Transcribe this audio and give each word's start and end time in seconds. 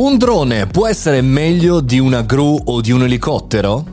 Un 0.00 0.16
drone 0.16 0.66
può 0.66 0.86
essere 0.86 1.20
meglio 1.20 1.80
di 1.80 1.98
una 1.98 2.22
gru 2.22 2.58
o 2.64 2.80
di 2.80 2.90
un 2.90 3.02
elicottero? 3.02 3.84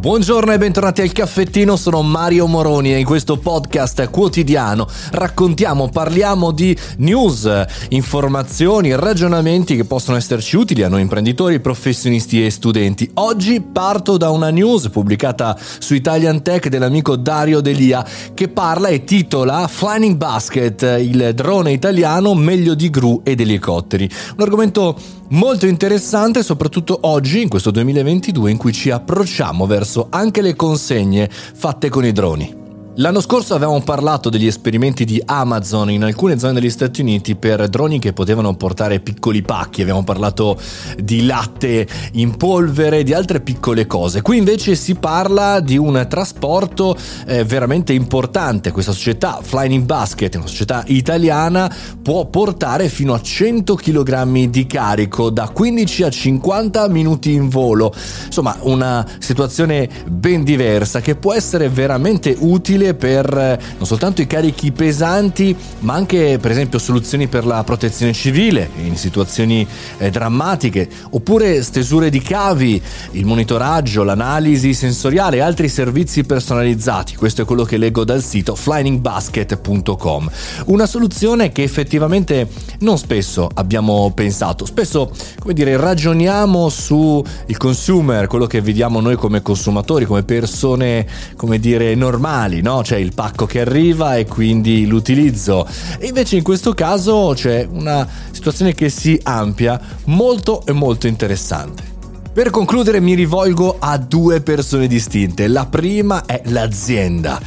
Buongiorno 0.00 0.52
e 0.52 0.58
bentornati 0.58 1.00
al 1.00 1.10
caffettino, 1.10 1.74
sono 1.74 2.02
Mario 2.02 2.46
Moroni 2.46 2.94
e 2.94 2.98
in 2.98 3.04
questo 3.04 3.36
podcast 3.36 4.08
quotidiano 4.10 4.86
raccontiamo, 5.10 5.88
parliamo 5.88 6.52
di 6.52 6.74
news, 6.98 7.64
informazioni, 7.88 8.94
ragionamenti 8.94 9.74
che 9.74 9.84
possono 9.84 10.16
esserci 10.16 10.54
utili 10.54 10.84
a 10.84 10.88
noi 10.88 11.00
imprenditori, 11.00 11.58
professionisti 11.58 12.46
e 12.46 12.50
studenti. 12.50 13.10
Oggi 13.14 13.60
parto 13.60 14.16
da 14.16 14.30
una 14.30 14.50
news 14.50 14.88
pubblicata 14.88 15.58
su 15.80 15.94
Italian 15.94 16.42
Tech 16.42 16.68
dell'amico 16.68 17.16
Dario 17.16 17.60
Delia 17.60 18.06
che 18.34 18.46
parla 18.46 18.86
e 18.88 19.02
titola 19.02 19.66
Flying 19.66 20.14
Basket, 20.14 20.80
il 21.00 21.32
drone 21.34 21.72
italiano 21.72 22.34
meglio 22.34 22.74
di 22.74 22.88
gru 22.88 23.22
ed 23.24 23.40
elicotteri. 23.40 24.08
Un 24.36 24.42
argomento 24.42 24.96
molto 25.30 25.66
interessante 25.66 26.42
soprattutto 26.42 26.98
oggi 27.02 27.42
in 27.42 27.48
questo 27.48 27.70
2022 27.70 28.50
in 28.50 28.56
cui 28.56 28.72
ci 28.72 28.90
approcciamo 28.90 29.66
verso 29.66 30.06
anche 30.10 30.42
le 30.42 30.54
consegne 30.56 31.28
fatte 31.30 31.88
con 31.88 32.04
i 32.04 32.12
droni. 32.12 32.57
L'anno 33.00 33.20
scorso 33.20 33.54
avevamo 33.54 33.80
parlato 33.80 34.28
degli 34.28 34.48
esperimenti 34.48 35.04
di 35.04 35.22
Amazon 35.24 35.88
in 35.88 36.02
alcune 36.02 36.36
zone 36.36 36.54
degli 36.54 36.68
Stati 36.68 37.00
Uniti 37.00 37.36
per 37.36 37.68
droni 37.68 38.00
che 38.00 38.12
potevano 38.12 38.56
portare 38.56 38.98
piccoli 38.98 39.40
pacchi, 39.40 39.82
abbiamo 39.82 40.02
parlato 40.02 40.58
di 41.00 41.24
latte 41.24 41.86
in 42.14 42.36
polvere, 42.36 43.04
di 43.04 43.14
altre 43.14 43.38
piccole 43.38 43.86
cose. 43.86 44.20
Qui 44.20 44.38
invece 44.38 44.74
si 44.74 44.96
parla 44.96 45.60
di 45.60 45.76
un 45.76 46.06
trasporto 46.10 46.96
eh, 47.28 47.44
veramente 47.44 47.92
importante. 47.92 48.72
Questa 48.72 48.90
società, 48.90 49.38
Flying 49.42 49.84
Basket, 49.84 50.34
una 50.34 50.48
società 50.48 50.82
italiana, 50.88 51.72
può 52.02 52.26
portare 52.26 52.88
fino 52.88 53.14
a 53.14 53.22
100 53.22 53.76
kg 53.76 54.48
di 54.48 54.66
carico 54.66 55.30
da 55.30 55.48
15 55.50 56.02
a 56.02 56.10
50 56.10 56.88
minuti 56.88 57.32
in 57.32 57.48
volo. 57.48 57.94
Insomma, 58.26 58.56
una 58.62 59.06
situazione 59.20 59.88
ben 60.10 60.42
diversa 60.42 61.00
che 61.00 61.14
può 61.14 61.32
essere 61.32 61.68
veramente 61.68 62.34
utile 62.40 62.86
utile 62.88 62.94
per 62.94 63.36
eh, 63.36 63.58
non 63.76 63.86
soltanto 63.86 64.22
i 64.22 64.26
carichi 64.26 64.72
pesanti, 64.72 65.54
ma 65.80 65.94
anche 65.94 66.38
per 66.40 66.50
esempio 66.50 66.78
soluzioni 66.78 67.26
per 67.26 67.44
la 67.44 67.62
protezione 67.64 68.12
civile 68.12 68.70
in 68.82 68.96
situazioni 68.96 69.66
eh, 69.98 70.10
drammatiche, 70.10 70.88
oppure 71.10 71.62
stesure 71.62 72.10
di 72.10 72.20
cavi, 72.20 72.80
il 73.12 73.26
monitoraggio, 73.26 74.02
l'analisi 74.02 74.74
sensoriale 74.74 75.36
e 75.36 75.40
altri 75.40 75.68
servizi 75.68 76.24
personalizzati. 76.24 77.16
Questo 77.16 77.42
è 77.42 77.44
quello 77.44 77.64
che 77.64 77.76
leggo 77.76 78.04
dal 78.04 78.22
sito 78.22 78.54
flyingbasket.com. 78.54 80.30
Una 80.66 80.86
soluzione 80.86 81.52
che 81.52 81.62
effettivamente 81.62 82.48
non 82.80 82.98
spesso 82.98 83.48
abbiamo 83.54 84.10
pensato, 84.14 84.64
spesso 84.64 85.10
come 85.38 85.54
dire 85.54 85.76
ragioniamo 85.76 86.68
su 86.68 87.22
il 87.46 87.56
consumer, 87.56 88.26
quello 88.26 88.46
che 88.46 88.60
vediamo 88.60 89.00
noi 89.00 89.16
come 89.16 89.42
consumatori, 89.42 90.04
come 90.04 90.22
persone 90.22 91.06
come 91.36 91.58
dire 91.58 91.94
normali, 91.94 92.60
no? 92.60 92.77
C'è 92.82 92.96
il 92.96 93.14
pacco 93.14 93.46
che 93.46 93.60
arriva 93.60 94.16
e 94.16 94.26
quindi 94.26 94.86
l'utilizzo. 94.86 95.66
E 95.98 96.06
invece 96.06 96.36
in 96.36 96.42
questo 96.42 96.74
caso 96.74 97.32
c'è 97.34 97.66
una 97.70 98.06
situazione 98.30 98.74
che 98.74 98.88
si 98.88 99.18
ampia 99.22 99.80
molto 100.04 100.64
e 100.66 100.72
molto 100.72 101.06
interessante. 101.06 101.96
Per 102.32 102.50
concludere 102.50 103.00
mi 103.00 103.14
rivolgo 103.14 103.76
a 103.80 103.98
due 103.98 104.40
persone 104.40 104.86
distinte. 104.86 105.48
La 105.48 105.66
prima 105.66 106.24
è 106.24 106.40
l'azienda. 106.44 107.40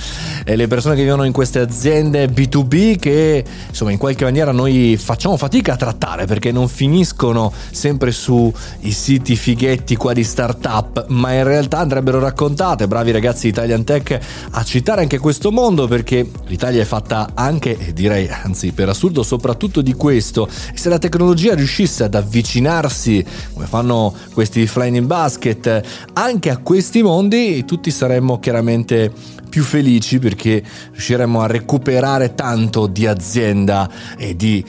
E 0.43 0.55
le 0.55 0.67
persone 0.67 0.95
che 0.95 1.03
vivono 1.03 1.23
in 1.23 1.31
queste 1.31 1.59
aziende 1.59 2.25
B2B 2.25 2.97
che 2.97 3.43
insomma 3.67 3.91
in 3.91 3.97
qualche 3.97 4.23
maniera 4.23 4.51
noi 4.51 4.97
facciamo 4.97 5.37
fatica 5.37 5.73
a 5.73 5.75
trattare 5.75 6.25
perché 6.25 6.51
non 6.51 6.67
finiscono 6.67 7.51
sempre 7.71 8.11
sui 8.11 8.51
siti 8.89 9.35
fighetti 9.35 9.95
qua 9.95 10.13
di 10.13 10.23
startup, 10.23 11.05
ma 11.09 11.33
in 11.33 11.43
realtà 11.43 11.79
andrebbero 11.79 12.19
raccontate. 12.19 12.87
Bravi 12.87 13.11
ragazzi 13.11 13.43
di 13.43 13.49
Italian 13.49 13.83
Tech 13.83 14.19
a 14.51 14.63
citare 14.63 15.01
anche 15.01 15.19
questo 15.19 15.51
mondo 15.51 15.87
perché 15.87 16.27
l'Italia 16.47 16.81
è 16.81 16.85
fatta 16.85 17.31
anche, 17.33 17.91
direi 17.93 18.27
anzi 18.27 18.71
per 18.71 18.89
assurdo, 18.89 19.23
soprattutto 19.23 19.81
di 19.81 19.93
questo. 19.93 20.47
E 20.73 20.77
se 20.77 20.89
la 20.89 20.97
tecnologia 20.97 21.53
riuscisse 21.53 22.03
ad 22.03 22.15
avvicinarsi 22.15 23.23
come 23.53 23.67
fanno 23.67 24.13
questi 24.33 24.65
flying 24.65 24.97
in 24.97 25.07
basket, 25.07 25.81
anche 26.13 26.49
a 26.49 26.57
questi 26.57 27.01
mondi 27.01 27.63
tutti 27.65 27.91
saremmo 27.91 28.39
chiaramente 28.39 29.39
più 29.51 29.63
felici 29.63 30.17
perché 30.17 30.63
riusciremmo 30.91 31.41
a 31.41 31.45
recuperare 31.45 32.35
tanto 32.35 32.87
di 32.87 33.05
azienda 33.05 33.89
e 34.17 34.33
di 34.37 34.63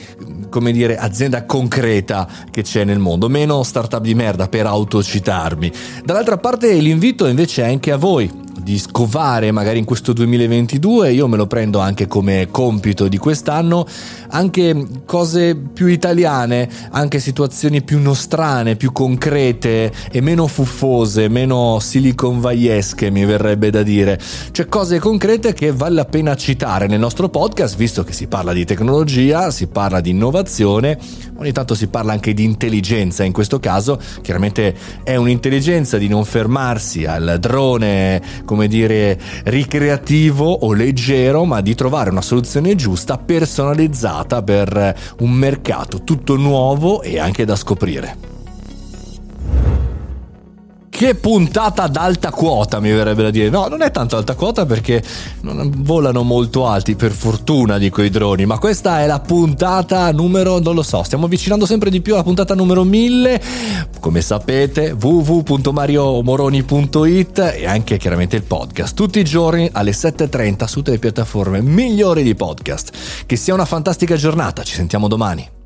come 0.49 0.73
dire 0.73 0.97
azienda 0.97 1.45
concreta 1.45 2.27
che 2.51 2.63
c'è 2.63 2.83
nel 2.83 2.99
mondo, 2.99 3.29
meno 3.29 3.63
startup 3.63 4.01
di 4.01 4.13
merda 4.13 4.49
per 4.49 4.65
autocitarmi. 4.65 5.71
Dall'altra 6.03 6.37
parte 6.37 6.73
l'invito 6.73 7.27
invece 7.27 7.63
è 7.63 7.69
anche 7.69 7.91
a 7.91 7.97
voi 7.97 8.42
di 8.63 8.79
scovare 8.79 9.51
magari 9.51 9.77
in 9.77 9.85
questo 9.85 10.13
2022, 10.13 11.11
io 11.11 11.27
me 11.27 11.37
lo 11.37 11.47
prendo 11.47 11.79
anche 11.79 12.07
come 12.07 12.47
compito 12.49 13.07
di 13.07 13.17
quest'anno, 13.17 13.85
anche 14.29 14.85
cose 15.05 15.55
più 15.55 15.87
italiane, 15.87 16.69
anche 16.91 17.19
situazioni 17.19 17.83
più 17.83 17.99
nostrane, 17.99 18.75
più 18.75 18.91
concrete 18.91 19.91
e 20.11 20.21
meno 20.21 20.47
fuffose, 20.47 21.27
meno 21.27 21.79
silicon 21.79 22.39
valleyesche 22.39 23.11
mi 23.11 23.25
verrebbe 23.25 23.69
da 23.69 23.83
dire, 23.83 24.19
cioè 24.51 24.67
cose 24.67 24.99
concrete 24.99 25.53
che 25.53 25.71
vale 25.73 25.95
la 25.95 26.05
pena 26.05 26.35
citare 26.35 26.87
nel 26.87 26.99
nostro 26.99 27.29
podcast, 27.29 27.75
visto 27.75 28.03
che 28.03 28.13
si 28.13 28.27
parla 28.27 28.53
di 28.53 28.65
tecnologia, 28.65 29.51
si 29.51 29.67
parla 29.67 29.99
di 29.99 30.11
innovazione, 30.11 30.97
ogni 31.35 31.51
tanto 31.51 31.75
si 31.75 31.87
parla 31.87 32.13
anche 32.13 32.33
di 32.33 32.43
intelligenza, 32.43 33.23
in 33.23 33.33
questo 33.33 33.59
caso 33.59 33.99
chiaramente 34.21 34.73
è 35.03 35.15
un'intelligenza 35.17 35.97
di 35.97 36.07
non 36.07 36.23
fermarsi 36.23 37.05
al 37.05 37.37
drone 37.39 38.21
come 38.53 38.67
dire, 38.67 39.19
ricreativo 39.45 40.45
o 40.45 40.73
leggero, 40.73 41.43
ma 41.43 41.59
di 41.59 41.73
trovare 41.73 42.11
una 42.11 42.21
soluzione 42.21 42.75
giusta, 42.75 43.17
personalizzata 43.17 44.43
per 44.43 44.95
un 45.21 45.31
mercato 45.31 46.03
tutto 46.03 46.35
nuovo 46.35 47.01
e 47.01 47.17
anche 47.17 47.45
da 47.45 47.55
scoprire. 47.55 48.32
Che 51.03 51.15
puntata 51.15 51.83
ad 51.83 51.97
alta 51.97 52.31
quota 52.31 52.79
mi 52.79 52.89
verrebbe 52.89 53.23
da 53.23 53.29
dire. 53.29 53.49
No, 53.49 53.67
non 53.67 53.81
è 53.81 53.91
tanto 53.91 54.15
alta 54.15 54.35
quota 54.35 54.65
perché 54.65 55.03
non 55.41 55.69
volano 55.79 56.23
molto 56.23 56.65
alti, 56.65 56.95
per 56.95 57.11
fortuna 57.11 57.77
dico 57.77 58.01
i 58.01 58.09
droni, 58.09 58.45
ma 58.45 58.57
questa 58.57 59.01
è 59.01 59.05
la 59.05 59.19
puntata 59.19 60.09
numero, 60.13 60.59
non 60.59 60.73
lo 60.73 60.81
so, 60.81 61.03
stiamo 61.03 61.25
avvicinando 61.25 61.65
sempre 61.65 61.89
di 61.89 61.99
più 61.99 62.13
alla 62.13 62.23
puntata 62.23 62.55
numero 62.55 62.85
1000. 62.85 63.41
Come 63.99 64.21
sapete, 64.21 64.95
www.mariomoroni.it 64.97 67.51
e 67.53 67.67
anche 67.67 67.97
chiaramente 67.97 68.37
il 68.37 68.43
podcast 68.43 68.95
tutti 68.95 69.19
i 69.19 69.25
giorni 69.25 69.67
alle 69.73 69.91
7:30 69.91 70.67
su 70.67 70.75
tutte 70.75 70.91
le 70.91 70.99
piattaforme 70.99 71.61
migliori 71.61 72.23
di 72.23 72.33
podcast. 72.33 73.25
Che 73.25 73.35
sia 73.35 73.53
una 73.53 73.65
fantastica 73.65 74.15
giornata, 74.15 74.63
ci 74.63 74.75
sentiamo 74.75 75.09
domani. 75.09 75.62